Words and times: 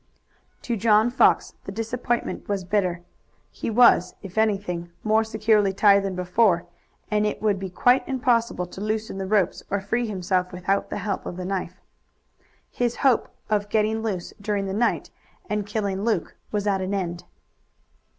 To 0.63 0.75
John 0.75 1.11
Fox 1.11 1.53
the 1.65 1.71
disappointment 1.71 2.49
was 2.49 2.63
bitter. 2.63 3.01
He 3.51 3.69
was, 3.69 4.15
if 4.23 4.35
anything, 4.35 4.89
more 5.03 5.23
securely 5.23 5.73
tied 5.73 6.01
than 6.01 6.15
before, 6.15 6.65
and 7.11 7.23
it 7.23 7.39
would 7.39 7.59
be 7.59 7.69
quite 7.69 8.07
impossible 8.07 8.65
to 8.65 8.81
loosen 8.81 9.19
the 9.19 9.27
rope 9.27 9.53
or 9.69 9.79
free 9.79 10.07
himself 10.07 10.51
without 10.51 10.89
the 10.89 10.97
help 10.97 11.27
of 11.27 11.37
the 11.37 11.45
knife. 11.45 11.79
His 12.71 12.95
hope 13.05 13.29
of 13.47 13.69
getting 13.69 14.01
loose 14.01 14.33
during 14.41 14.65
the 14.65 14.73
night 14.73 15.11
and 15.47 15.67
killing 15.67 16.03
Luke 16.03 16.35
was 16.51 16.65
at 16.65 16.81
an 16.81 16.95
end. 16.95 17.25